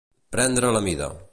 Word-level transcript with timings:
Prendre 0.35 0.71
la 0.77 0.81
mida. 0.89 1.11